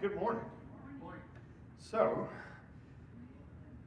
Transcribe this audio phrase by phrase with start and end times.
[0.00, 0.44] Good morning.
[1.80, 2.28] So,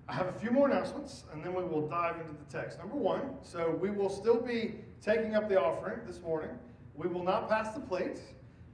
[0.10, 2.80] I have a few more announcements, and then we will dive into the text.
[2.80, 6.50] Number one, so we will still be taking up the offering this morning.
[6.96, 8.20] We will not pass the plates.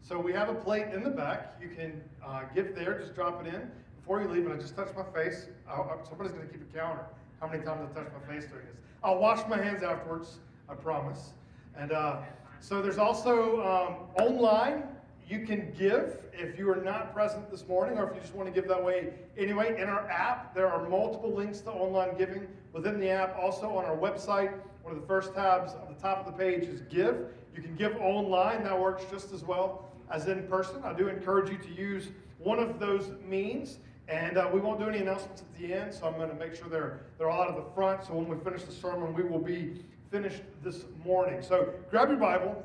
[0.02, 1.60] So we have a plate in the back.
[1.62, 3.70] You can uh, give there, just drop it in.
[4.00, 6.76] Before you leave, and I just touched my face, I'll, somebody's going to keep a
[6.76, 7.06] counter
[7.40, 8.78] how many times I touched my face during this.
[9.04, 11.34] I'll wash my hands afterwards, I promise.
[11.78, 12.18] And uh,
[12.62, 14.86] so there's also um, online
[15.28, 18.48] you can give if you are not present this morning or if you just want
[18.48, 19.80] to give that way anyway.
[19.82, 23.38] In our app, there are multiple links to online giving within the app.
[23.38, 26.64] Also on our website, one of the first tabs on the top of the page
[26.64, 27.26] is Give.
[27.54, 30.82] You can give online, that works just as well as in person.
[30.84, 32.08] I do encourage you to use
[32.38, 33.80] one of those means.
[34.08, 36.56] And uh, we won't do any announcements at the end, so I'm going to make
[36.56, 38.06] sure they're, they're all out of the front.
[38.06, 41.42] So when we finish the sermon, we will be finished this morning.
[41.42, 42.64] So grab your Bible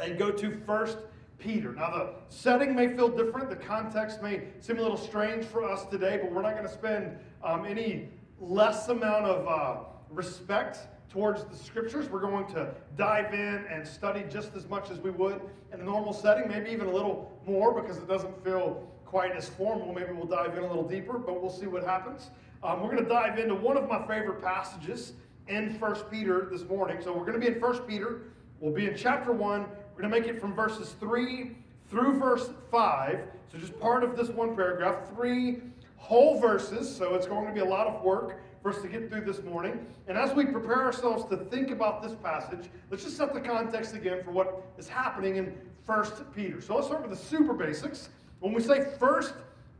[0.00, 0.98] and go to First
[1.42, 1.72] Peter.
[1.72, 5.84] Now, the setting may feel different, the context may seem a little strange for us
[5.86, 8.08] today, but we're not going to spend um, any
[8.40, 10.78] less amount of uh, respect
[11.10, 12.08] towards the scriptures.
[12.08, 15.40] We're going to dive in and study just as much as we would
[15.72, 19.48] in a normal setting, maybe even a little more because it doesn't feel quite as
[19.48, 19.92] formal.
[19.92, 22.30] Maybe we'll dive in a little deeper, but we'll see what happens.
[22.62, 25.12] Um, we're going to dive into one of my favorite passages
[25.48, 26.98] in First Peter this morning.
[27.02, 28.22] So we're going to be in First Peter.
[28.60, 29.66] We'll be in chapter 1.
[29.94, 31.50] We're going to make it from verses 3
[31.90, 33.20] through verse 5.
[33.52, 35.60] So, just part of this one paragraph, three
[35.96, 36.94] whole verses.
[36.94, 39.42] So, it's going to be a lot of work for us to get through this
[39.42, 39.86] morning.
[40.08, 43.94] And as we prepare ourselves to think about this passage, let's just set the context
[43.94, 45.54] again for what is happening in
[45.84, 46.04] 1
[46.34, 46.62] Peter.
[46.62, 48.08] So, let's start with the super basics.
[48.40, 49.22] When we say 1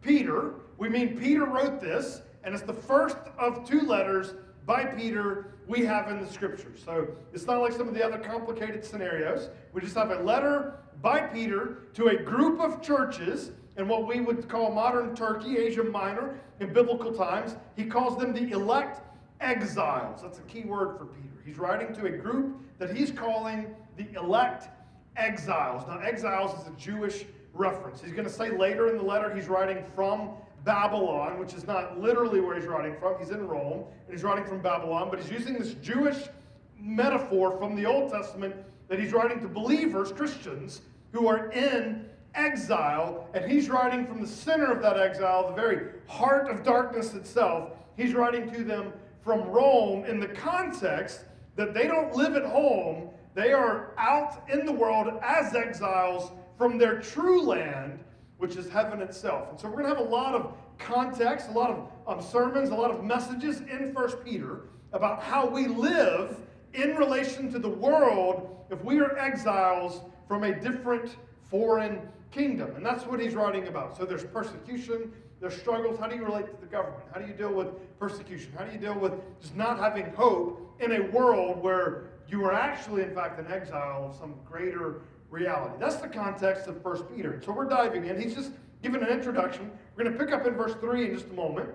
[0.03, 4.35] Peter, we mean Peter wrote this, and it's the first of two letters
[4.67, 6.83] by Peter we have in the scriptures.
[6.85, 9.49] So it's not like some of the other complicated scenarios.
[9.73, 14.21] We just have a letter by Peter to a group of churches in what we
[14.21, 17.57] would call modern Turkey, Asia Minor, in biblical times.
[17.75, 19.01] He calls them the elect
[19.41, 20.21] exiles.
[20.21, 21.43] That's a key word for Peter.
[21.45, 24.69] He's writing to a group that he's calling the elect
[25.17, 25.85] exiles.
[25.89, 27.25] Now, exiles is a Jewish
[27.55, 28.03] reference.
[28.03, 30.33] He's going to say later in the letter he's writing from
[30.65, 33.19] Babylon, which is not literally where he's writing from.
[33.19, 36.29] He's in Rome, and he's writing from Babylon, but he's using this Jewish
[36.79, 38.55] metaphor from the Old Testament
[38.89, 44.27] that he's writing to believers, Christians, who are in exile, and he's writing from the
[44.27, 47.71] center of that exile, the very heart of darkness itself.
[47.97, 48.93] He's writing to them
[49.23, 51.25] from Rome in the context
[51.57, 56.79] that they don't live at home, they are out in the world as exiles from
[56.79, 57.99] their true land
[58.43, 59.51] which is heaven itself.
[59.51, 62.71] And so we're going to have a lot of context, a lot of um, sermons,
[62.71, 66.39] a lot of messages in First Peter about how we live
[66.75, 71.19] in relation to the world if we are exiles from a different
[71.53, 72.01] foreign
[72.33, 72.75] kingdom.
[72.75, 73.97] And that's what he's writing about.
[73.97, 76.01] So there's persecution, there's struggles.
[76.01, 77.05] How do you relate to the government?
[77.15, 77.69] How do you deal with
[78.01, 78.51] persecution?
[78.59, 82.53] How do you deal with just not having hope in a world where you are
[82.53, 85.75] actually, in fact, an exile of some greater reality.
[85.81, 87.41] That's the context of 1 Peter.
[87.45, 88.21] So we're diving in.
[88.21, 89.71] He's just given an introduction.
[89.97, 91.71] We're going to pick up in verse 3 in just a moment.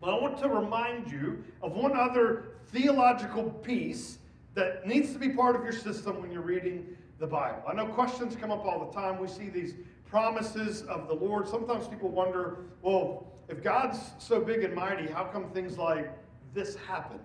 [0.00, 4.18] But I want to remind you of one other theological piece
[4.54, 7.62] that needs to be part of your system when you're reading the Bible.
[7.68, 9.20] I know questions come up all the time.
[9.20, 9.74] We see these
[10.06, 11.48] promises of the Lord.
[11.48, 16.10] Sometimes people wonder, well, if God's so big and mighty, how come things like
[16.54, 17.18] this happen?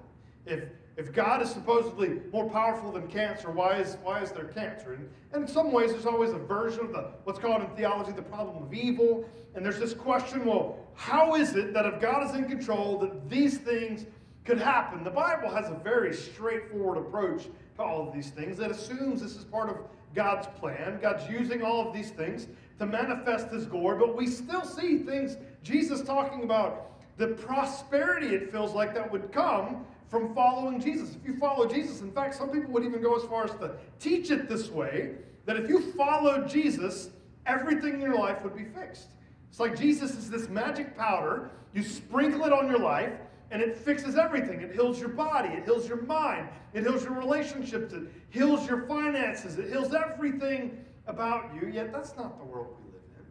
[0.45, 0.63] If
[0.97, 4.93] if God is supposedly more powerful than cancer, why is, why is there cancer?
[4.93, 8.11] And, and in some ways, there's always a version of the what's called in theology
[8.11, 9.23] the problem of evil.
[9.53, 13.29] And there's this question well, how is it that if God is in control, that
[13.29, 14.07] these things
[14.43, 15.03] could happen?
[15.03, 17.43] The Bible has a very straightforward approach
[17.75, 19.77] to all of these things that assumes this is part of
[20.15, 20.97] God's plan.
[20.99, 22.47] God's using all of these things
[22.79, 26.85] to manifest his glory, but we still see things, Jesus talking about
[27.17, 31.15] the prosperity it feels like that would come from following Jesus.
[31.15, 33.71] If you follow Jesus, in fact, some people would even go as far as to
[33.99, 37.09] teach it this way that if you followed Jesus,
[37.45, 39.09] everything in your life would be fixed.
[39.49, 41.51] It's like Jesus is this magic powder.
[41.73, 43.13] You sprinkle it on your life,
[43.51, 44.61] and it fixes everything.
[44.61, 48.85] It heals your body, it heals your mind, it heals your relationships, it heals your
[48.87, 51.69] finances, it heals everything about you.
[51.69, 53.25] Yet that's not the world we live in.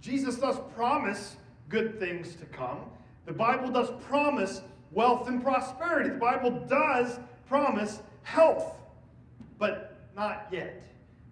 [0.00, 1.36] Jesus does promise
[1.68, 2.80] good things to come.
[3.24, 6.10] The Bible does promise wealth and prosperity.
[6.10, 8.76] The Bible does promise health,
[9.58, 10.82] but not yet.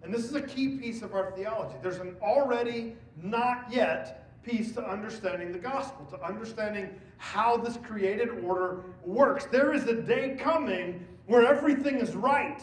[0.03, 1.75] And this is a key piece of our theology.
[1.81, 8.29] There's an already not yet piece to understanding the gospel, to understanding how this created
[8.43, 9.45] order works.
[9.45, 12.61] There is a day coming where everything is right,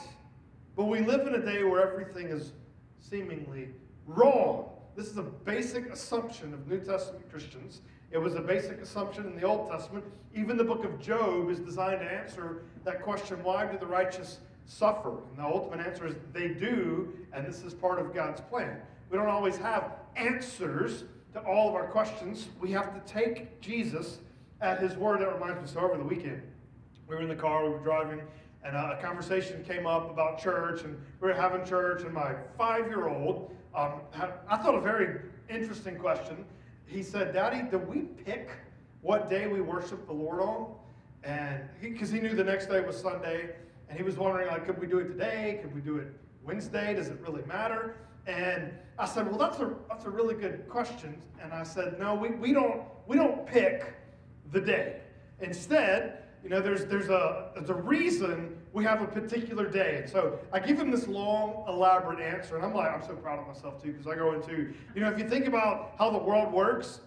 [0.77, 2.53] but we live in a day where everything is
[2.99, 3.69] seemingly
[4.07, 4.71] wrong.
[4.97, 7.83] This is a basic assumption of New Testament Christians.
[8.11, 10.05] It was a basic assumption in the Old Testament.
[10.35, 14.39] Even the book of Job is designed to answer that question why do the righteous
[14.65, 15.11] suffer?
[15.11, 18.79] And the ultimate answer is they do, and this is part of God's plan.
[19.11, 22.49] We don't always have answers to all of our questions.
[22.61, 24.19] We have to take Jesus
[24.61, 25.21] at his word.
[25.21, 26.43] That reminds me, so over the weekend,
[27.07, 28.21] we were in the car, we were driving,
[28.65, 32.87] and a conversation came up about church, and we were having church, and my five
[32.87, 34.01] year old, um,
[34.49, 36.45] I thought a very interesting question.
[36.89, 38.49] He said, Daddy, do we pick
[39.03, 40.75] what day we worship the Lord on?
[41.23, 43.51] And because he, he knew the next day was Sunday,
[43.89, 45.59] and he was wondering, like, could we do it today?
[45.63, 46.09] Could we do it
[46.43, 46.95] Wednesday?
[46.95, 47.97] Does it really matter?
[48.27, 51.21] And I said, well, that's a, that's a really good question.
[51.43, 53.95] And I said, no, we, we, don't, we don't pick
[54.51, 55.01] the day.
[55.41, 60.01] Instead, you know, there's, there's, a, there's a reason we have a particular day.
[60.03, 62.57] And so I give him this long, elaborate answer.
[62.57, 65.11] And I'm like, I'm so proud of myself too, because I go into, you know,
[65.11, 67.01] if you think about how the world works,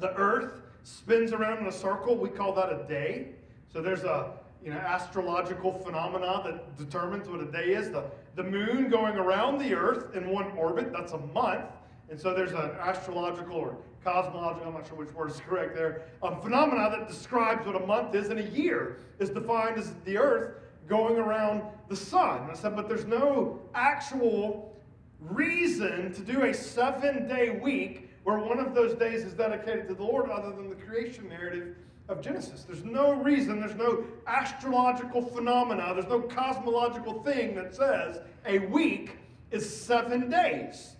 [0.00, 2.16] the earth spins around in a circle.
[2.16, 3.28] We call that a day.
[3.72, 4.32] So there's a,
[4.62, 7.90] you know, astrological phenomena that determines what a day is.
[7.90, 11.66] The, the moon going around the earth in one orbit, that's a month.
[12.10, 16.02] And so there's an astrological or cosmological, I'm not sure which word is correct there,
[16.22, 20.18] um, phenomena that describes what a month is, and a year is defined as the
[20.18, 20.56] earth
[20.86, 22.48] going around the sun.
[22.50, 24.76] I said, but there's no actual
[25.20, 29.94] reason to do a seven day week where one of those days is dedicated to
[29.94, 31.76] the Lord other than the creation narrative
[32.08, 32.64] of Genesis.
[32.64, 39.16] There's no reason, there's no astrological phenomena, there's no cosmological thing that says a week
[39.50, 40.93] is seven days.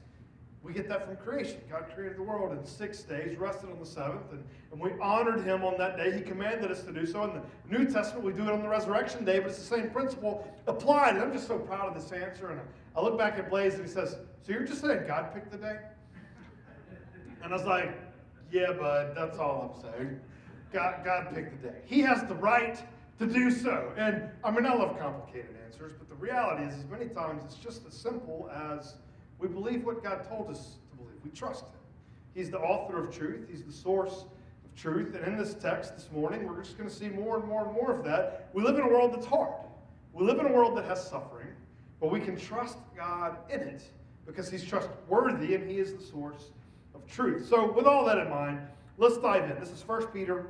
[0.65, 1.61] We get that from creation.
[1.71, 5.45] God created the world in six days, rested on the seventh, and, and we honored
[5.45, 6.17] him on that day.
[6.17, 7.23] He commanded us to do so.
[7.25, 9.91] In the New Testament, we do it on the resurrection day, but it's the same
[9.91, 11.17] principle applied.
[11.17, 12.49] And I'm just so proud of this answer.
[12.49, 15.35] And I, I look back at Blaze and he says, So you're just saying God
[15.35, 15.77] picked the day?
[17.43, 17.93] And I was like,
[18.51, 20.21] Yeah, bud, that's all I'm saying.
[20.73, 21.77] God, God picked the day.
[21.85, 22.83] He has the right
[23.19, 23.93] to do so.
[23.99, 27.57] And I mean, I love complicated answers, but the reality is, is many times it's
[27.57, 28.95] just as simple as
[29.45, 31.19] we believe what God told us to believe.
[31.23, 31.73] We trust Him.
[32.35, 34.25] He's the author of truth, He's the source
[34.65, 35.15] of truth.
[35.15, 37.75] And in this text this morning, we're just going to see more and more and
[37.75, 38.49] more of that.
[38.55, 39.53] We live in a world that's hard.
[40.15, 41.49] We live in a world that has suffering,
[42.01, 43.83] but we can trust God in it
[44.27, 46.51] because He's trustworthy and He is the source
[46.95, 47.47] of truth.
[47.47, 48.61] So, with all that in mind,
[48.97, 49.61] let's dive in.
[49.61, 50.47] This is 1 Peter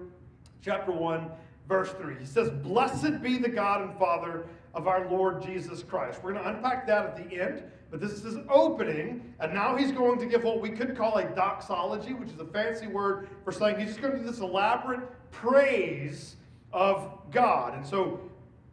[0.63, 1.29] chapter 1,
[1.69, 2.15] verse 3.
[2.21, 6.21] He says, Blessed be the God and Father of our Lord Jesus Christ.
[6.23, 7.63] We're going to unpack that at the end,
[7.95, 11.19] but this is his opening, and now he's going to give what we could call
[11.19, 14.41] a doxology, which is a fancy word for saying he's just going to do this
[14.41, 14.99] elaborate
[15.31, 16.35] praise
[16.73, 17.73] of God.
[17.75, 18.19] And so,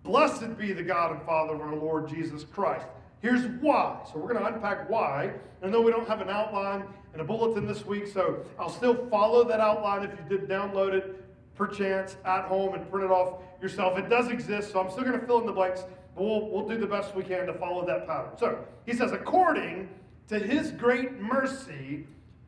[0.01, 2.88] blessed be the God and Father of our Lord Jesus Christ.
[3.21, 4.01] Here's why.
[4.12, 5.33] So we're going to unpack why.
[5.62, 6.83] And though we don't have an outline
[7.13, 10.94] and a bulletin this week, so I'll still follow that outline if you did download
[10.94, 11.23] it
[11.53, 14.00] perchance at home and print it off yourself.
[14.00, 15.83] It does exist, so I'm still going to fill in the blanks,
[16.16, 18.31] but we'll, we'll do the best we can to follow that pattern.
[18.38, 19.90] So he says, according
[20.28, 22.08] to his great mercy,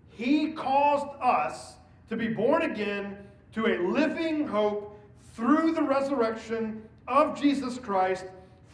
[0.09, 1.73] he caused us
[2.09, 3.17] to be born again
[3.53, 4.99] to a living hope
[5.33, 8.25] through the resurrection of Jesus Christ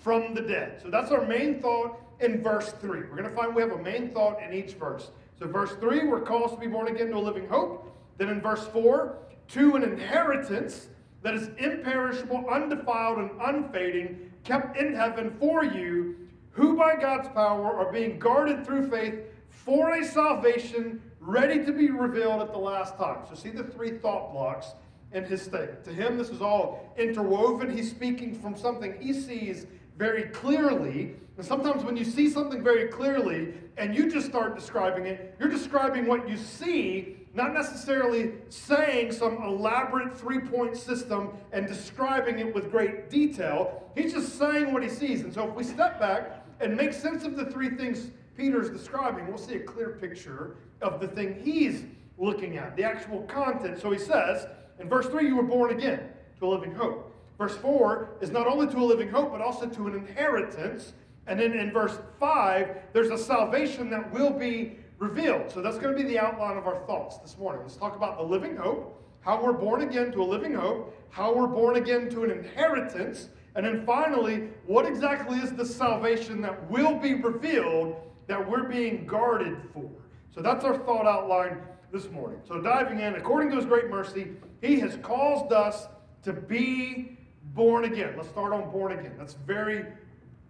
[0.01, 0.81] from the dead.
[0.81, 2.89] So that's our main thought in verse 3.
[2.89, 5.11] We're going to find we have a main thought in each verse.
[5.39, 7.95] So, verse 3, we're called to be born again to a living hope.
[8.17, 9.17] Then in verse 4,
[9.49, 10.87] to an inheritance
[11.21, 16.15] that is imperishable, undefiled, and unfading, kept in heaven for you,
[16.51, 19.19] who by God's power are being guarded through faith
[19.49, 23.19] for a salvation ready to be revealed at the last time.
[23.27, 24.73] So, see the three thought blocks
[25.11, 25.83] in his statement.
[25.85, 27.75] To him, this is all interwoven.
[27.75, 29.65] He's speaking from something he sees
[29.97, 31.15] very clearly.
[31.37, 35.49] And sometimes when you see something very clearly and you just start describing it, you're
[35.49, 42.53] describing what you see not necessarily saying some elaborate three point system and describing it
[42.53, 43.91] with great detail.
[43.95, 45.21] He's just saying what he sees.
[45.21, 49.27] And so if we step back and make sense of the three things Peter's describing,
[49.27, 51.83] we'll see a clear picture of the thing he's
[52.17, 53.79] looking at, the actual content.
[53.79, 54.47] So he says,
[54.79, 56.09] in verse 3, you were born again
[56.39, 57.13] to a living hope.
[57.37, 60.93] Verse 4 is not only to a living hope, but also to an inheritance.
[61.27, 65.49] And then in verse 5, there's a salvation that will be revealed.
[65.51, 67.61] So that's going to be the outline of our thoughts this morning.
[67.61, 71.33] Let's talk about the living hope, how we're born again to a living hope, how
[71.33, 76.69] we're born again to an inheritance, and then finally, what exactly is the salvation that
[76.69, 77.95] will be revealed
[78.27, 79.89] that we're being guarded for?
[80.33, 82.39] So that's our thought outline this morning.
[82.47, 85.87] So diving in, according to his great mercy, he has caused us
[86.23, 87.17] to be
[87.53, 88.13] born again.
[88.15, 89.13] Let's start on born again.
[89.17, 89.85] That's very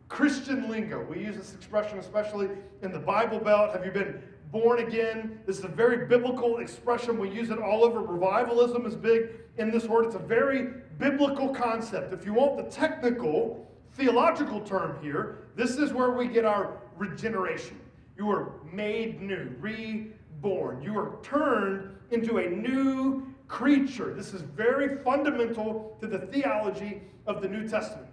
[0.10, 1.04] Christian lingo.
[1.06, 2.50] We use this expression especially
[2.82, 3.72] in the Bible Belt.
[3.72, 5.40] Have you been born again.
[5.46, 7.18] This is a very biblical expression.
[7.20, 8.02] We use it all over.
[8.02, 10.06] Revivalism is big in this word.
[10.06, 12.14] It's a very biblical concept.
[12.14, 17.80] If you want the technical, theological term here, this is where we get our regeneration.
[18.18, 20.82] You are made new, reborn.
[20.82, 24.14] You are turned into a new creature.
[24.14, 28.08] This is very fundamental to the theology of the New Testament.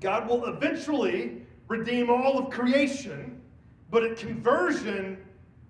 [0.00, 3.40] God will eventually redeem all of creation,
[3.90, 5.18] but at conversion,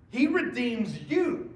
[0.09, 1.53] He redeems you.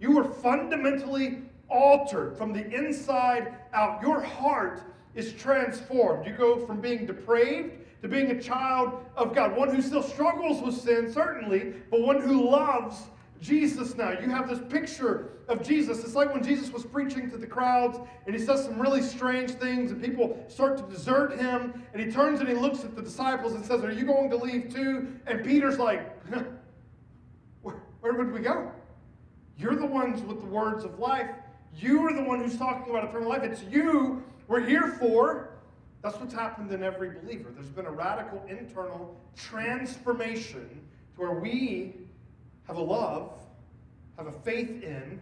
[0.00, 4.02] You are fundamentally altered from the inside out.
[4.02, 4.82] Your heart
[5.14, 6.26] is transformed.
[6.26, 10.60] You go from being depraved to being a child of God, one who still struggles
[10.60, 13.02] with sin, certainly, but one who loves
[13.40, 14.10] Jesus now.
[14.10, 16.04] You have this picture of Jesus.
[16.04, 19.50] It's like when Jesus was preaching to the crowds and he says some really strange
[19.52, 23.02] things and people start to desert him and he turns and he looks at the
[23.02, 25.12] disciples and says, Are you going to leave too?
[25.26, 26.08] And Peter's like,
[28.02, 28.70] where, would we go?
[29.56, 31.30] You're the ones with the words of life.
[31.78, 33.44] You are the one who's talking about eternal life.
[33.44, 35.50] It's you we're here for.
[36.02, 37.50] That's what's happened in every believer.
[37.54, 40.68] There's been a radical internal transformation
[41.14, 41.94] to where we
[42.66, 43.30] have a love,
[44.16, 45.20] have a faith in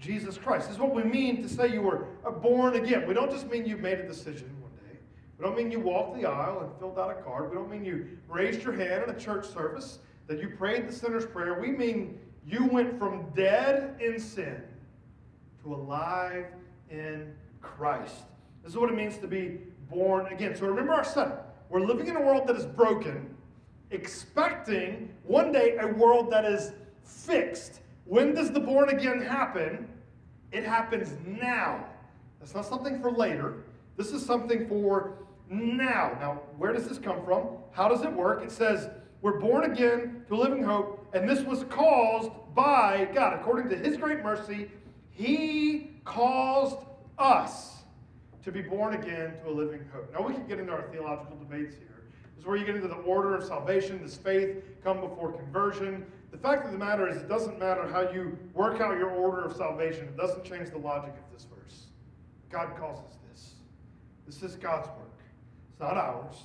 [0.00, 0.66] Jesus Christ.
[0.66, 3.06] This is what we mean to say you were uh, born again.
[3.06, 4.98] We don't just mean you made a decision one day.
[5.38, 7.50] We don't mean you walked the aisle and filled out a card.
[7.50, 10.92] We don't mean you raised your hand in a church service, that you prayed the
[10.92, 11.60] sinner's prayer.
[11.60, 14.62] We mean you went from dead in sin
[15.62, 16.46] to alive
[16.90, 18.14] in Christ.
[18.62, 19.58] This is what it means to be
[19.90, 20.54] born again.
[20.54, 21.66] So remember our setup.
[21.68, 23.34] We're living in a world that is broken
[23.90, 26.72] expecting one day a world that is
[27.04, 27.80] fixed.
[28.04, 29.88] When does the born again happen?
[30.52, 31.84] It happens now.
[32.40, 33.64] That's not something for later.
[33.96, 35.14] This is something for
[35.50, 36.16] now.
[36.20, 37.48] Now, where does this come from?
[37.72, 38.42] How does it work?
[38.42, 38.88] It says,
[39.20, 43.34] We're born again to living hope, and this was caused by God.
[43.40, 44.70] According to His great mercy,
[45.10, 46.78] He caused
[47.18, 47.78] us
[48.44, 50.12] to be born again to a living hope.
[50.12, 52.04] Now, we can get into our theological debates here.
[52.34, 54.00] This is where you get into the order of salvation.
[54.00, 56.06] Does faith come before conversion?
[56.30, 59.44] The fact of the matter is, it doesn't matter how you work out your order
[59.44, 61.86] of salvation, it doesn't change the logic of this verse.
[62.50, 63.54] God calls us this.
[64.26, 65.20] This is God's work,
[65.70, 66.36] it's not ours.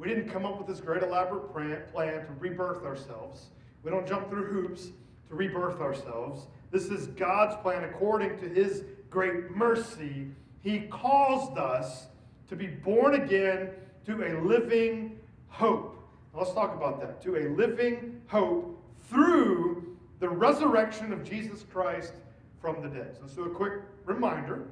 [0.00, 3.48] We didn't come up with this great elaborate plan to rebirth ourselves.
[3.82, 4.86] We don't jump through hoops
[5.28, 6.46] to rebirth ourselves.
[6.70, 10.28] This is God's plan according to his great mercy.
[10.62, 12.06] He caused us
[12.48, 13.72] to be born again
[14.06, 16.02] to a living hope.
[16.32, 17.20] Now let's talk about that.
[17.24, 22.14] To a living hope through the resurrection of Jesus Christ
[22.58, 23.16] from the dead.
[23.16, 23.74] So let's a quick
[24.06, 24.62] reminder,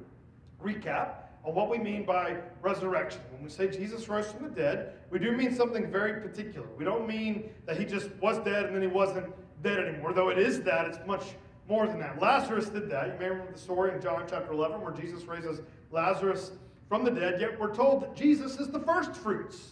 [0.63, 1.18] recap
[1.49, 3.21] on what we mean by resurrection.
[3.31, 6.67] When we say Jesus rose from the dead, we do mean something very particular.
[6.77, 10.29] We don't mean that he just was dead and then he wasn't dead anymore, though
[10.29, 11.23] it is that, it's much
[11.67, 12.21] more than that.
[12.21, 13.07] Lazarus did that.
[13.07, 16.51] You may remember the story in John chapter 11 where Jesus raises Lazarus
[16.87, 19.71] from the dead, yet we're told that Jesus is the first fruits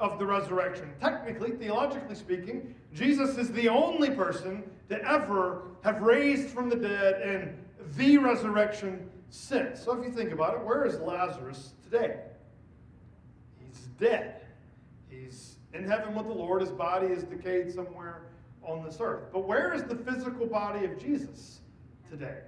[0.00, 0.90] of the resurrection.
[1.00, 7.20] Technically, theologically speaking, Jesus is the only person to ever have raised from the dead
[7.20, 7.54] and
[7.96, 12.20] the resurrection So if you think about it, where is Lazarus today?
[13.58, 14.42] He's dead.
[15.08, 16.60] He's in heaven with the Lord.
[16.60, 18.22] His body is decayed somewhere
[18.62, 19.24] on this earth.
[19.32, 21.60] But where is the physical body of Jesus
[22.10, 22.38] today?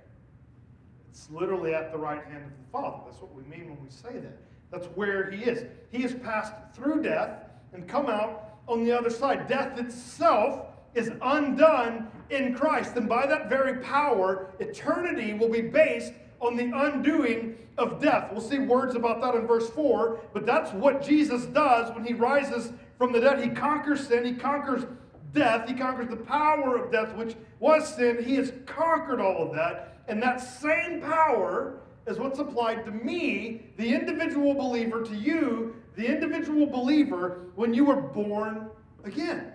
[1.10, 3.02] It's literally at the right hand of the Father.
[3.06, 4.38] That's what we mean when we say that.
[4.70, 5.64] That's where he is.
[5.90, 9.49] He has passed through death and come out on the other side.
[9.49, 12.96] Death itself is undone in Christ.
[12.96, 18.30] And by that very power, eternity will be based on the undoing of death.
[18.32, 22.14] We'll see words about that in verse 4, but that's what Jesus does when he
[22.14, 23.42] rises from the dead.
[23.42, 24.85] He conquers sin, he conquers
[25.32, 28.23] death, he conquers the power of death, which was sin.
[28.23, 30.02] He has conquered all of that.
[30.09, 36.06] And that same power is what's applied to me, the individual believer, to you, the
[36.06, 38.70] individual believer, when you were born
[39.04, 39.52] again.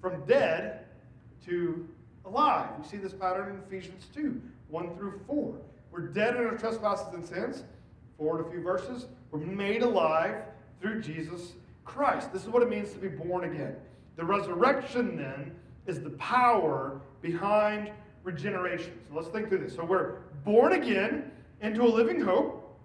[0.00, 0.86] From dead
[1.46, 1.86] to
[2.24, 2.70] alive.
[2.78, 5.54] We see this pattern in Ephesians 2 1 through 4.
[5.90, 7.64] We're dead in our trespasses and sins.
[8.16, 9.06] Forward a few verses.
[9.30, 10.36] We're made alive
[10.80, 11.52] through Jesus
[11.84, 12.32] Christ.
[12.32, 13.76] This is what it means to be born again.
[14.16, 15.54] The resurrection, then,
[15.86, 17.90] is the power behind
[18.22, 18.92] regeneration.
[19.08, 19.74] So let's think through this.
[19.74, 21.30] So we're born again
[21.60, 22.78] into a living hope.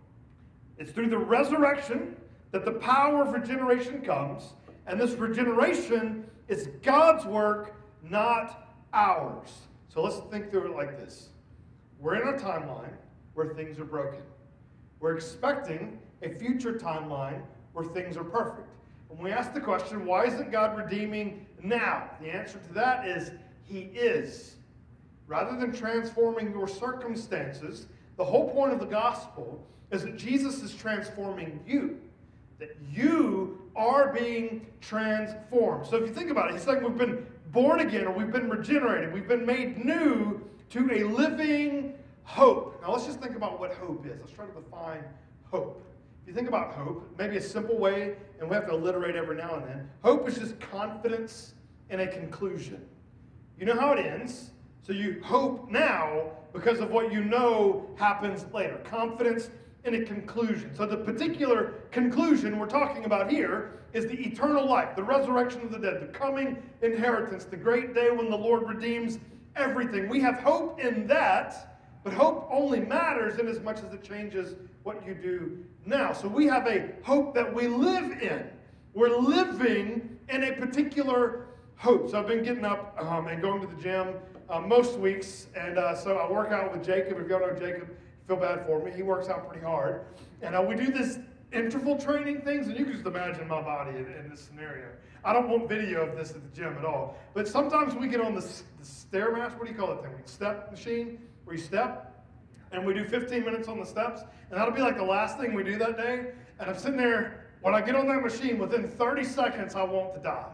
[0.78, 2.16] It's through the resurrection
[2.52, 4.54] that the power of regeneration comes.
[4.88, 9.50] And this regeneration is God's work, not ours.
[9.90, 11.30] So let's think through it like this
[12.00, 12.94] We're in a timeline
[13.34, 14.22] where things are broken.
[15.00, 17.42] We're expecting a future timeline
[17.74, 18.68] where things are perfect.
[19.10, 22.10] And we ask the question, why isn't God redeeming now?
[22.22, 23.32] The answer to that is
[23.66, 24.56] He is
[25.28, 27.88] rather than transforming your circumstances,
[28.18, 32.00] the whole point of the gospel is that Jesus is transforming you.
[32.60, 35.86] That you are being transformed.
[35.88, 38.50] So if you think about it, he's saying we've been born again or we've been
[38.50, 41.94] regenerated, we've been made new to a living
[42.24, 42.80] hope.
[42.82, 44.20] Now let's just think about what hope is.
[44.20, 45.04] Let's try to define
[45.52, 45.82] hope.
[46.24, 49.36] If you think about hope, maybe a simple way, and we have to alliterate every
[49.36, 51.54] now and then, hope is just confidence
[51.90, 52.84] in a conclusion.
[53.60, 58.46] You know how it ends, so you hope now because of what you know happens
[58.54, 58.78] later.
[58.84, 59.50] Confidence
[59.84, 60.74] in a conclusion.
[60.74, 65.72] So the particular conclusion we're talking about here is the eternal life, the resurrection of
[65.72, 69.20] the dead, the coming inheritance, the great day when the Lord redeems
[69.56, 70.10] everything.
[70.10, 74.56] We have hope in that, but hope only matters in as much as it changes
[74.84, 76.14] what you do now.
[76.14, 78.50] So we have a hope that we live in.
[78.94, 81.48] We're living in a particular
[81.78, 82.10] hope.
[82.10, 84.16] So I've been getting up um, and going to the gym
[84.50, 87.18] uh, most weeks, and uh, so I work out with Jacob.
[87.18, 87.90] If you don't know Jacob,
[88.28, 88.92] feel bad for me.
[88.92, 90.06] He works out pretty hard,
[90.42, 91.20] and uh, we do this
[91.52, 94.88] interval training things, and you can just imagine my body in, in, this scenario.
[95.26, 98.22] I don't want video of this at the gym at all, but sometimes we get
[98.22, 99.58] on the, the stairmaster.
[99.58, 100.04] What do you call it?
[100.04, 100.14] Thing?
[100.26, 102.24] Step machine where you step,
[102.72, 105.56] and we do 15 minutes on the steps, and that'll be like the last thing
[105.56, 106.28] we do that day.
[106.60, 107.42] And I'm sitting there.
[107.62, 110.46] When I get on that machine, within 30 seconds, I want to die.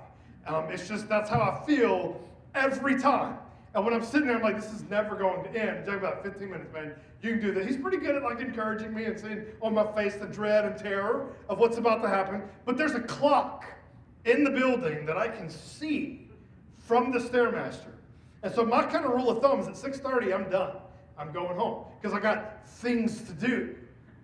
[0.48, 2.22] Um, it's just that's how I feel
[2.56, 3.38] every time.
[3.74, 5.86] And when I'm sitting there, I'm like, this is never going to end.
[5.86, 6.94] Talk about 15 minutes, man.
[7.22, 7.66] You can do that.
[7.66, 10.78] He's pretty good at like encouraging me and seeing on my face the dread and
[10.78, 12.44] terror of what's about to happen.
[12.64, 13.66] But there's a clock
[14.26, 16.30] in the building that I can see
[16.78, 17.94] from the stairmaster.
[18.44, 20.78] And so my kind of rule of thumb is at 6:30, I'm done.
[21.18, 23.76] I'm going home because I got things to do.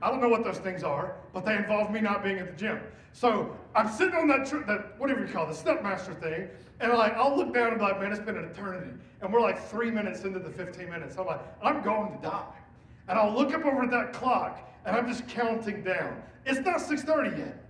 [0.02, 2.58] I don't know what those things are, but they involve me not being at the
[2.58, 2.80] gym.
[3.14, 6.50] So I'm sitting on that, tr- that whatever you call it, the stepmaster thing,
[6.80, 8.92] and like I'll look down and be like, man, it's been an eternity.
[9.22, 11.18] And we're like three minutes into the 15 minutes.
[11.18, 12.54] I'm like, I'm going to die.
[13.08, 16.22] And I'll look up over at that clock and I'm just counting down.
[16.46, 17.66] It's not 6:30 yet,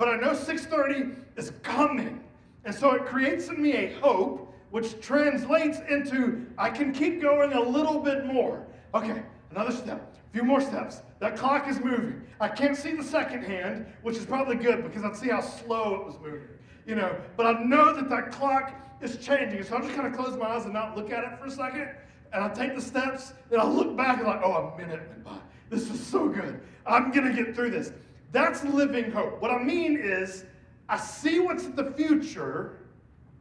[0.00, 2.24] but I know 6:30 is coming.
[2.64, 7.52] And so it creates in me a hope, which translates into I can keep going
[7.52, 8.66] a little bit more.
[8.94, 11.02] Okay, another step, a few more steps.
[11.18, 12.22] That clock is moving.
[12.40, 15.96] I can't see the second hand, which is probably good because I'd see how slow
[15.96, 16.48] it was moving.
[16.86, 19.62] You know, but I know that that clock is changing.
[19.64, 21.50] So I'll just kind of close my eyes and not look at it for a
[21.50, 21.90] second.
[22.32, 25.24] And I'll take the steps, and I'll look back and like, oh, a minute went
[25.24, 25.38] by.
[25.68, 26.58] This is so good.
[26.86, 27.92] I'm gonna get through this.
[28.32, 29.40] That's living hope.
[29.40, 30.44] What I mean is,
[30.88, 32.78] I see what's in the future,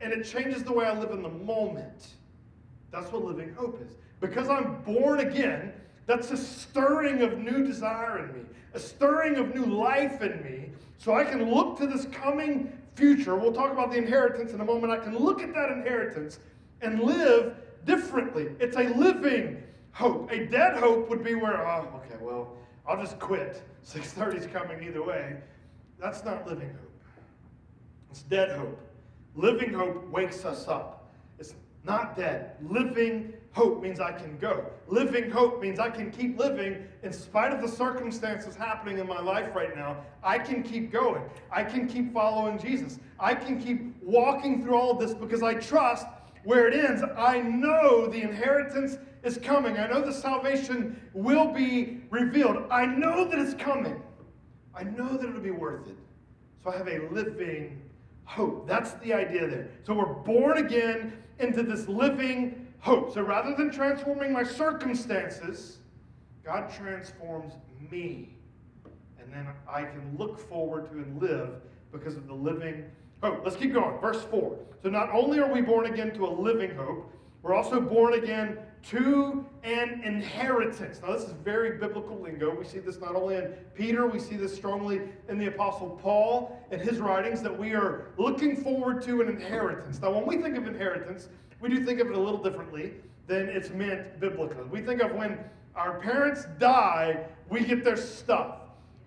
[0.02, 2.16] and it changes the way I live in the moment.
[2.92, 3.96] That's what living hope is.
[4.20, 5.74] Because I'm born again,
[6.06, 10.72] that's a stirring of new desire in me, a stirring of new life in me,
[10.98, 13.36] so I can look to this coming future.
[13.36, 14.92] We'll talk about the inheritance in a moment.
[14.92, 16.40] I can look at that inheritance
[16.82, 18.50] and live differently.
[18.60, 20.32] It's a living hope.
[20.32, 22.58] A dead hope would be where, oh, okay, well,
[22.90, 23.62] I'll just quit.
[23.84, 25.38] 6:30 is coming either way.
[26.00, 26.92] That's not living hope.
[28.10, 28.80] It's dead hope.
[29.36, 31.14] Living hope wakes us up.
[31.38, 32.56] It's not dead.
[32.64, 34.66] Living hope means I can go.
[34.88, 39.22] Living hope means I can keep living in spite of the circumstances happening in my
[39.22, 39.98] life right now.
[40.24, 41.22] I can keep going.
[41.52, 42.98] I can keep following Jesus.
[43.20, 46.08] I can keep walking through all of this because I trust
[46.44, 47.04] where it ends.
[47.16, 49.78] I know the inheritance is coming.
[49.78, 52.66] I know the salvation will be revealed.
[52.72, 54.02] I know that it's coming.
[54.74, 55.98] I know that it'll be worth it.
[56.64, 57.82] So I have a living
[58.24, 58.68] hope.
[58.68, 59.70] That's the idea there.
[59.84, 63.14] So we're born again into this living hope.
[63.14, 65.78] So rather than transforming my circumstances,
[66.44, 67.54] God transforms
[67.92, 68.36] me.
[69.20, 72.86] And then I can look forward to and live because of the living
[73.22, 73.42] hope.
[73.44, 74.00] Let's keep going.
[74.00, 74.58] Verse 4.
[74.82, 78.58] So not only are we born again to a living hope, we're also born again
[78.84, 81.02] to an inheritance.
[81.02, 82.56] Now, this is very biblical lingo.
[82.56, 86.60] We see this not only in Peter, we see this strongly in the Apostle Paul
[86.72, 90.02] and his writings that we are looking forward to an inheritance.
[90.02, 92.94] Now, when we think of inheritance, we do think of it a little differently
[93.28, 94.64] than it's meant biblically.
[94.72, 95.40] We think of when
[95.76, 98.56] our parents die, we get their stuff.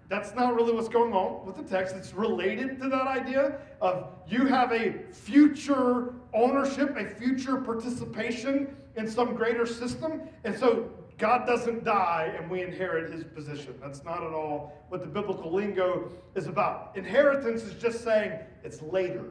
[0.08, 1.96] That's not really what's going on with the text.
[1.96, 9.08] It's related to that idea of you have a future ownership, a future participation in
[9.08, 10.22] some greater system.
[10.44, 13.74] And so God doesn't die and we inherit his position.
[13.80, 16.92] That's not at all what the biblical lingo is about.
[16.96, 19.24] Inheritance is just saying it's later,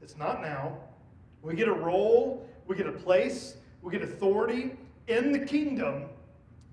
[0.00, 0.76] it's not now.
[1.42, 4.76] We get a role we get a place, we get authority
[5.08, 6.06] in the kingdom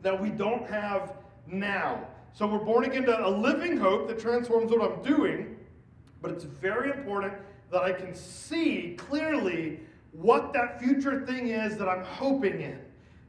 [0.02, 1.14] that we don't have
[1.48, 2.08] now.
[2.34, 5.58] So we're born again to a living hope that transforms what I'm doing,
[6.22, 7.34] but it's very important
[7.72, 9.80] that I can see clearly
[10.12, 12.80] what that future thing is that I'm hoping in.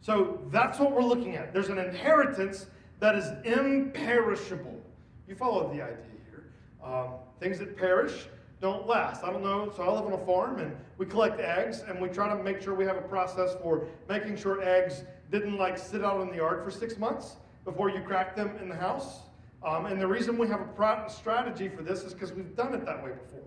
[0.01, 1.53] So that's what we're looking at.
[1.53, 2.67] There's an inheritance
[3.01, 4.81] that is imperishable.
[5.29, 6.45] You follow the idea here.
[6.83, 8.27] Um, things that perish
[8.61, 9.25] don't last.
[9.25, 9.73] I don't know.
[9.77, 12.61] So I live on a farm and we collect eggs and we try to make
[12.61, 16.37] sure we have a process for making sure eggs didn't like sit out in the
[16.37, 19.21] yard for six months before you crack them in the house.
[19.63, 22.85] Um, and the reason we have a strategy for this is because we've done it
[22.87, 23.45] that way before.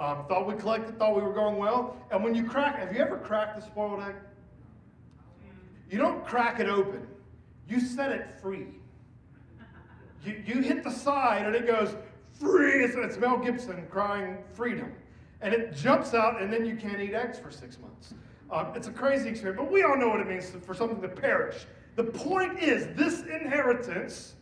[0.00, 1.94] Um, thought we collected, thought we were going well.
[2.10, 4.14] And when you crack, have you ever cracked a spoiled egg?
[5.90, 7.06] You don't crack it open,
[7.68, 8.68] you set it free.
[10.24, 11.94] You, you hit the side and it goes
[12.32, 12.82] free.
[12.82, 14.92] It's, it's Mel Gibson crying freedom.
[15.42, 18.12] And it jumps out, and then you can't eat eggs for six months.
[18.50, 21.08] Um, it's a crazy experience, but we all know what it means for something to
[21.08, 21.66] perish.
[21.96, 24.34] The point is, this inheritance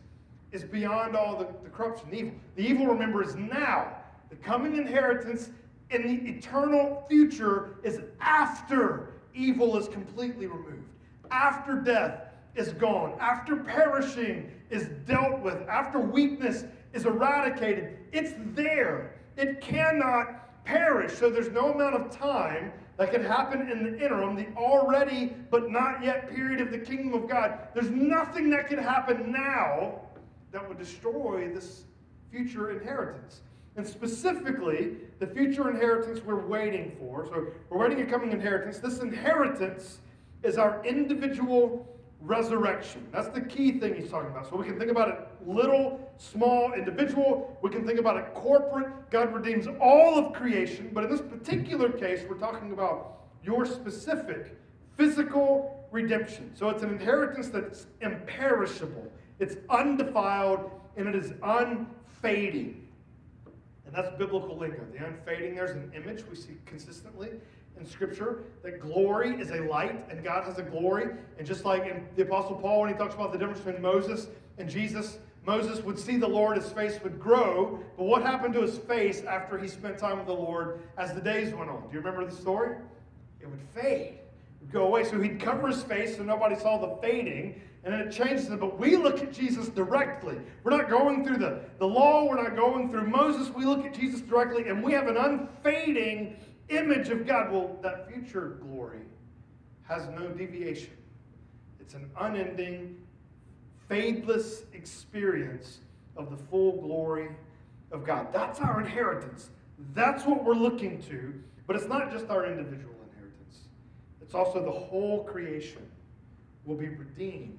[0.51, 2.33] is beyond all the, the corruption, the evil.
[2.55, 3.95] The evil, remember, is now.
[4.29, 5.49] The coming inheritance
[5.89, 10.87] in the eternal future is after evil is completely removed,
[11.31, 12.21] after death
[12.55, 17.97] is gone, after perishing is dealt with, after weakness is eradicated.
[18.11, 19.15] It's there.
[19.37, 21.13] It cannot perish.
[21.13, 25.71] So there's no amount of time that can happen in the interim, the already but
[25.71, 27.59] not yet period of the kingdom of God.
[27.73, 30.01] There's nothing that can happen now
[30.51, 31.83] that would destroy this
[32.29, 33.41] future inheritance.
[33.79, 37.25] And specifically, the future inheritance we're waiting for.
[37.27, 38.79] So we're waiting a coming inheritance.
[38.79, 39.99] This inheritance
[40.43, 41.87] is our individual
[42.19, 43.07] resurrection.
[43.13, 44.49] That's the key thing he's talking about.
[44.49, 47.57] So we can think about it little, small, individual.
[47.61, 49.09] We can think about it corporate.
[49.11, 50.89] God redeems all of creation.
[50.91, 54.57] But in this particular case, we're talking about your specific
[54.97, 56.51] physical redemption.
[56.53, 62.88] So it's an inheritance that's imperishable, it's undefiled, and it is unfading.
[63.89, 64.85] And that's biblical lingo.
[64.93, 67.29] The unfading, there's an image we see consistently
[67.79, 71.07] in Scripture that glory is a light and God has a glory.
[71.39, 74.27] And just like in the Apostle Paul, when he talks about the difference between Moses
[74.59, 77.79] and Jesus, Moses would see the Lord, his face would grow.
[77.97, 81.21] But what happened to his face after he spent time with the Lord as the
[81.21, 81.81] days went on?
[81.81, 82.75] Do you remember the story?
[83.41, 84.19] It would fade,
[84.71, 85.03] go away.
[85.03, 87.61] So he'd cover his face so nobody saw the fading.
[87.83, 88.59] And then it changes it.
[88.59, 90.37] But we look at Jesus directly.
[90.63, 93.49] We're not going through the, the law, we're not going through Moses.
[93.49, 96.35] We look at Jesus directly, and we have an unfading
[96.67, 97.51] image of God.
[97.51, 98.99] Well, that future glory
[99.83, 100.91] has no deviation,
[101.79, 102.97] it's an unending,
[103.89, 105.79] fadeless experience
[106.15, 107.29] of the full glory
[107.91, 108.31] of God.
[108.31, 109.49] That's our inheritance.
[109.95, 111.33] That's what we're looking to.
[111.65, 112.93] But it's not just our individual
[114.29, 115.81] it's also the whole creation
[116.63, 117.57] will be redeemed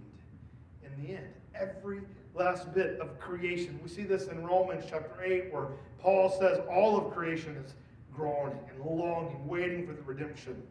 [0.85, 1.27] in the end.
[1.53, 1.99] Every
[2.33, 3.81] last bit of creation.
[3.83, 5.67] We see this in Romans chapter 8, where
[5.99, 7.75] Paul says all of creation is
[8.15, 10.63] groaning and longing, waiting for the redemption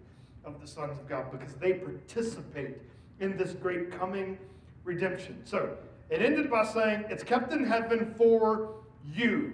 [0.46, 2.78] of the sons of God because they participate
[3.20, 4.38] in this great coming
[4.86, 5.42] redemption.
[5.44, 5.76] So
[6.10, 8.76] it ended by saying, It's kept in heaven for
[9.14, 9.52] you.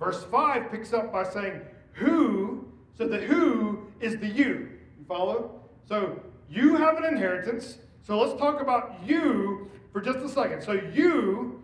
[0.00, 1.60] Verse 5 picks up by saying,
[1.92, 4.70] Who, so the who is the you.
[4.98, 5.54] You follow?
[5.88, 6.20] So
[6.50, 7.78] you have an inheritance.
[8.02, 10.62] So let's talk about you for just a second.
[10.62, 11.62] So you,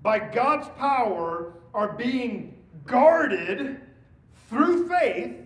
[0.00, 3.80] by God's power, are being guarded
[4.48, 5.36] through faith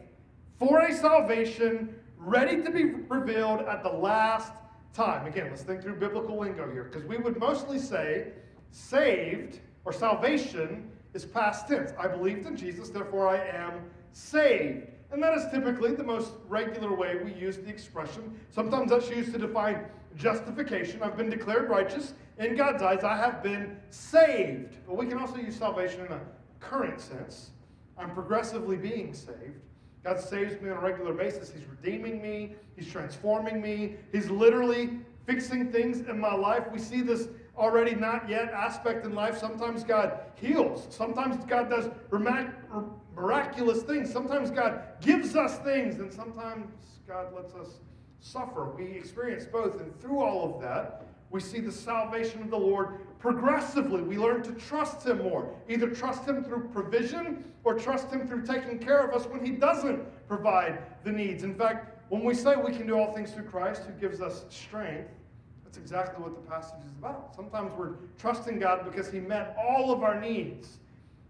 [0.58, 4.52] for a salvation ready to be revealed at the last
[4.94, 5.26] time.
[5.26, 8.28] Again, let's think through biblical lingo here, because we would mostly say
[8.70, 11.92] saved or salvation is past tense.
[11.98, 14.88] I believed in Jesus, therefore I am saved.
[15.14, 18.36] And that is typically the most regular way we use the expression.
[18.50, 19.84] Sometimes that's used to define
[20.16, 21.04] justification.
[21.04, 22.14] I've been declared righteous.
[22.38, 24.74] In God's eyes, I have been saved.
[24.88, 26.20] But we can also use salvation in a
[26.58, 27.50] current sense.
[27.96, 29.60] I'm progressively being saved.
[30.02, 31.52] God saves me on a regular basis.
[31.52, 34.98] He's redeeming me, He's transforming me, He's literally
[35.28, 36.64] fixing things in my life.
[36.72, 39.38] We see this already not yet aspect in life.
[39.38, 41.88] Sometimes God heals, sometimes God does
[43.14, 46.66] miraculous things, sometimes God gives us things, and sometimes
[47.06, 47.80] God lets us
[48.20, 48.70] suffer.
[48.76, 53.18] We experience both, and through all of that, we see the salvation of the Lord
[53.18, 54.02] progressively.
[54.02, 55.52] We learn to trust Him more.
[55.68, 59.52] Either trust Him through provision or trust Him through taking care of us when He
[59.52, 61.42] doesn't provide the needs.
[61.42, 64.44] In fact, when we say we can do all things through Christ who gives us
[64.48, 65.10] strength,
[65.74, 67.34] that's exactly what the passage is about.
[67.34, 70.78] Sometimes we're trusting God because He met all of our needs.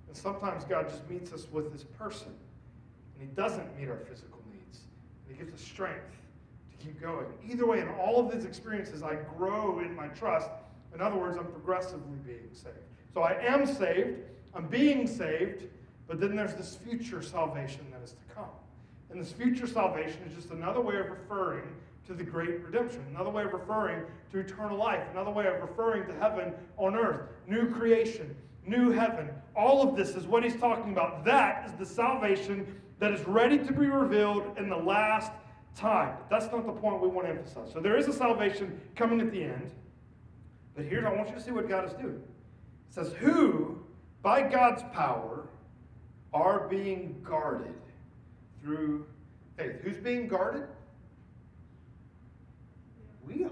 [0.06, 2.28] And sometimes God just meets us with His person.
[2.28, 4.80] And He doesn't meet our physical needs.
[5.26, 6.12] And He gives us strength
[6.72, 7.24] to keep going.
[7.48, 10.50] Either way, in all of these experiences, I grow in my trust.
[10.94, 12.76] In other words, I'm progressively being saved.
[13.14, 14.18] So I am saved,
[14.54, 15.64] I'm being saved,
[16.06, 18.44] but then there's this future salvation that is to come.
[19.10, 21.64] And this future salvation is just another way of referring
[22.06, 23.04] to the great redemption.
[23.10, 25.02] Another way of referring to eternal life.
[25.12, 27.28] Another way of referring to heaven on earth.
[27.46, 28.34] New creation,
[28.66, 29.30] new heaven.
[29.56, 31.24] All of this is what he's talking about.
[31.24, 35.32] That is the salvation that is ready to be revealed in the last
[35.74, 36.16] time.
[36.18, 37.72] But that's not the point we want to emphasize.
[37.72, 39.70] So there is a salvation coming at the end.
[40.76, 42.20] But here, I want you to see what God is doing.
[42.88, 43.78] It says, Who,
[44.22, 45.46] by God's power,
[46.32, 47.74] are being guarded
[48.60, 49.06] through
[49.56, 49.80] faith.
[49.82, 50.64] Who's being guarded?
[53.26, 53.50] We are.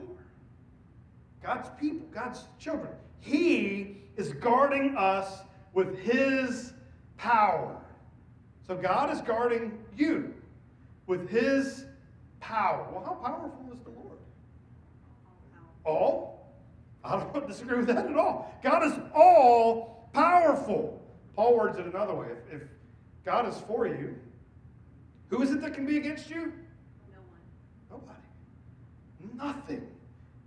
[1.42, 2.92] God's people, God's children.
[3.20, 5.40] He is guarding us
[5.72, 6.72] with His
[7.16, 7.80] power.
[8.66, 10.34] So God is guarding you
[11.06, 11.84] with His
[12.40, 12.88] power.
[12.92, 14.18] Well, how powerful is the Lord?
[15.84, 16.52] All?
[17.04, 18.54] I don't disagree with that at all.
[18.62, 21.02] God is all powerful.
[21.34, 22.28] Paul words it another way.
[22.50, 22.68] If, if
[23.24, 24.14] God is for you,
[25.28, 26.52] who is it that can be against you?
[29.34, 29.86] Nothing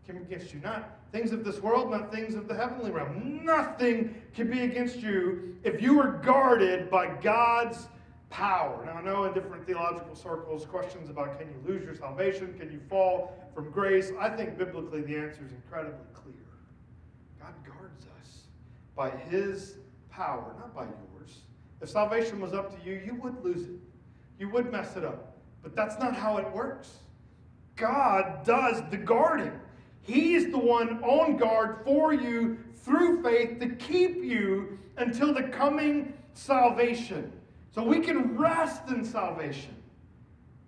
[0.05, 0.59] can be against you.
[0.59, 3.43] Not things of this world, not things of the heavenly realm.
[3.43, 7.87] Nothing can be against you if you are guarded by God's
[8.29, 8.83] power.
[8.85, 12.53] Now, I know in different theological circles, questions about can you lose your salvation?
[12.59, 14.11] Can you fall from grace?
[14.19, 16.35] I think biblically the answer is incredibly clear.
[17.39, 18.41] God guards us
[18.95, 19.75] by His
[20.09, 21.39] power, not by yours.
[21.81, 23.79] If salvation was up to you, you would lose it.
[24.37, 25.37] You would mess it up.
[25.63, 26.97] But that's not how it works.
[27.75, 29.51] God does the guarding.
[30.01, 35.43] He is the one on guard for you through faith to keep you until the
[35.43, 37.31] coming salvation.
[37.71, 39.75] So we can rest in salvation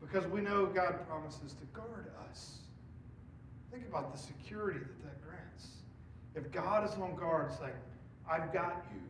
[0.02, 2.58] because we know God promises to guard us.
[3.72, 5.68] Think about the security that that grants.
[6.36, 7.72] If God is on guard saying,
[8.30, 9.02] I've got you,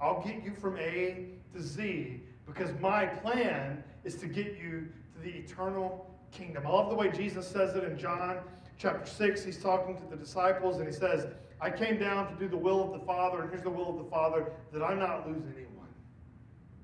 [0.00, 5.22] I'll get you from A to Z because my plan is to get you to
[5.22, 6.66] the eternal kingdom.
[6.66, 8.38] I love the way Jesus says it in John
[8.78, 9.44] chapter 6.
[9.44, 11.26] He's talking to the disciples and he says,
[11.60, 14.04] I came down to do the will of the Father, and here's the will of
[14.04, 15.72] the Father that I not lose anyone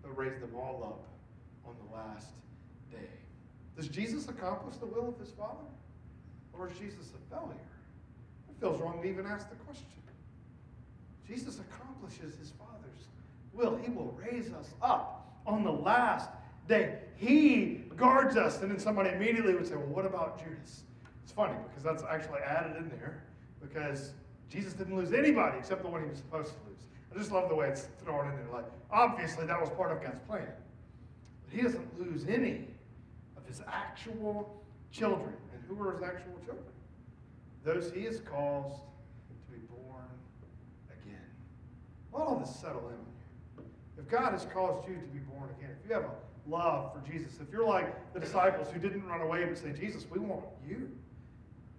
[0.03, 2.29] but raise them all up on the last
[2.91, 3.09] day.
[3.77, 5.69] Does Jesus accomplish the will of his Father?
[6.53, 7.55] Or is Jesus a failure?
[8.49, 9.87] It feels wrong to even ask the question.
[11.27, 13.07] Jesus accomplishes his Father's
[13.53, 13.77] will.
[13.77, 16.29] He will raise us up on the last
[16.69, 16.99] day.
[17.17, 18.61] He guards us.
[18.63, 20.83] And then somebody immediately would say, well, what about Judas?
[21.23, 23.23] It's funny because that's actually added in there
[23.61, 24.13] because
[24.51, 26.81] Jesus didn't lose anybody except the one he was supposed to lose.
[27.15, 28.47] I just love the way it's thrown in there.
[28.53, 30.49] Like, obviously, that was part of God's plan.
[31.45, 32.67] But he doesn't lose any
[33.37, 35.33] of his actual children.
[35.53, 36.67] And who are his actual children?
[37.65, 40.05] Those he has caused to be born
[40.91, 41.27] again.
[42.13, 43.65] All this settle in.
[43.99, 47.11] If God has caused you to be born again, if you have a love for
[47.11, 50.45] Jesus, if you're like the disciples who didn't run away but say, Jesus, we want
[50.67, 50.91] you.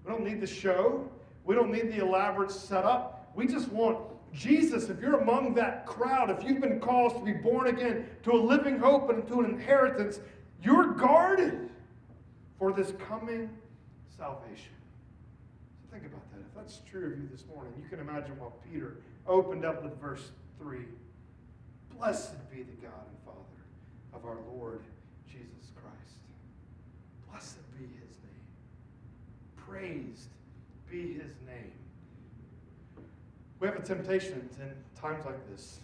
[0.05, 1.09] We don't need the show.
[1.45, 3.31] We don't need the elaborate setup.
[3.35, 3.99] We just want
[4.33, 8.31] Jesus, if you're among that crowd, if you've been called to be born again to
[8.31, 10.19] a living hope and to an inheritance,
[10.63, 11.69] you're guarded
[12.57, 13.49] for this coming
[14.17, 14.73] salvation.
[15.81, 16.39] So think about that.
[16.39, 18.97] If that's true of you this morning, you can imagine what Peter
[19.27, 20.79] opened up with verse 3.
[21.95, 23.03] Blessed be the God
[24.15, 24.81] of our Lord
[25.27, 26.15] Jesus Christ.
[27.29, 28.45] Blessed be his name.
[29.55, 30.29] Praised
[30.89, 31.73] be his name
[33.63, 35.79] we have a temptation in times like this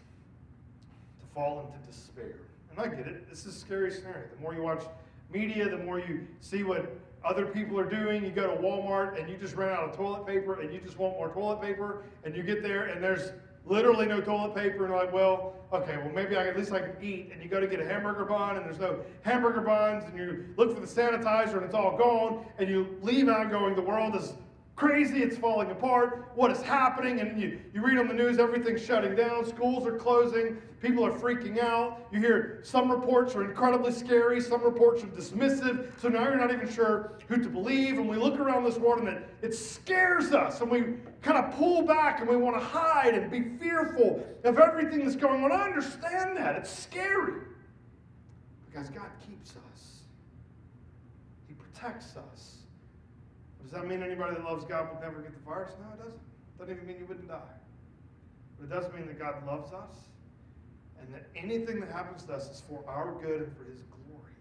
[1.21, 2.35] to fall into despair.
[2.69, 3.29] And I get it.
[3.29, 4.27] This is a scary scenario.
[4.35, 4.83] The more you watch
[5.31, 8.25] media, the more you see what other people are doing.
[8.25, 10.99] You go to Walmart and you just run out of toilet paper and you just
[10.99, 12.03] want more toilet paper.
[12.25, 13.31] And you get there and there's
[13.65, 14.85] literally no toilet paper.
[14.85, 17.31] And like, well, okay, well, maybe I, at least I can eat.
[17.33, 20.03] And you go to get a hamburger bun and there's no hamburger buns.
[20.05, 22.45] And you look for the sanitizer and it's all gone.
[22.57, 24.33] And you leave out going, the world is
[24.79, 28.81] crazy, it's falling apart, what is happening, and you, you read on the news, everything's
[28.81, 32.07] shutting down, schools are closing, people are freaking out.
[32.13, 36.53] You hear some reports are incredibly scary, some reports are dismissive, so now you're not
[36.53, 40.31] even sure who to believe, and we look around this world and it, it scares
[40.31, 40.83] us, and we
[41.21, 45.17] kind of pull back and we want to hide and be fearful of everything that's
[45.17, 45.51] going on.
[45.51, 47.41] I understand that, it's scary.
[48.65, 50.03] Because God keeps us,
[51.49, 52.58] He protects us.
[53.69, 55.73] Does that mean anybody that loves God would never get the virus?
[55.79, 56.15] No, it doesn't.
[56.15, 57.37] It doesn't even mean you wouldn't die.
[58.57, 59.95] But it does mean that God loves us
[60.99, 64.33] and that anything that happens to us is for our good and for His glory.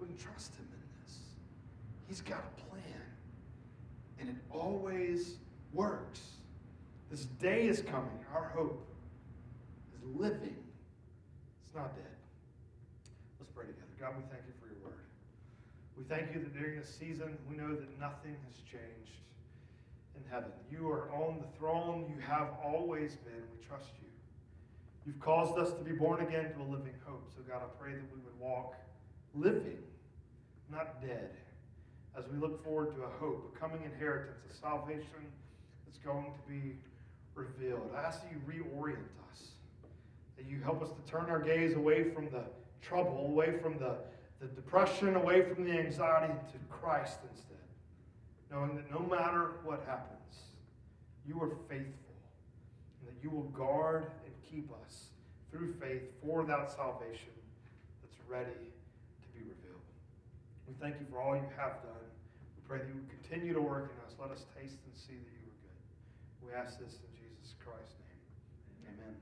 [0.00, 1.18] We can trust Him in this.
[2.08, 2.82] He's got a plan,
[4.18, 5.36] and it always
[5.72, 6.20] works.
[7.10, 8.18] This day is coming.
[8.34, 8.84] Our hope
[9.94, 10.56] is living,
[11.64, 12.04] it's not dead.
[13.38, 13.86] Let's pray together.
[14.00, 15.04] God, we thank you for your word.
[15.96, 19.20] We thank you that during this season, we know that nothing has changed
[20.14, 20.50] in heaven.
[20.70, 22.12] You are on the throne.
[22.14, 23.42] You have always been.
[23.58, 24.08] We trust you.
[25.06, 27.30] You've caused us to be born again to a living hope.
[27.34, 28.74] So, God, I pray that we would walk
[29.34, 29.78] living,
[30.70, 31.30] not dead,
[32.18, 35.24] as we look forward to a hope, a coming inheritance, a salvation
[35.86, 36.76] that's going to be
[37.34, 37.90] revealed.
[37.96, 38.96] I ask that you reorient
[39.30, 39.48] us,
[40.36, 42.42] that you help us to turn our gaze away from the
[42.82, 43.96] trouble, away from the,
[44.40, 47.56] the depression, away from the anxiety to Christ instead,
[48.50, 50.16] knowing that no matter what happens,
[51.26, 52.14] you are faithful,
[53.00, 55.06] and that you will guard and keep us
[55.50, 57.32] through faith for that salvation
[58.02, 59.82] that's ready to be revealed.
[60.68, 62.06] We thank you for all you have done.
[62.56, 64.14] We pray that you would continue to work in us.
[64.20, 66.48] Let us taste and see that you are good.
[66.48, 68.94] We ask this in Jesus Christ's name.
[68.94, 69.16] Amen.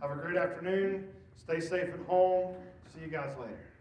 [0.00, 1.08] Have a great afternoon.
[1.36, 2.54] Stay safe at home.
[2.94, 3.71] See you guys later.